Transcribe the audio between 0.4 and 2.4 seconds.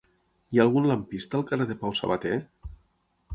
Hi ha algun lampista al carrer de Pau Sabater?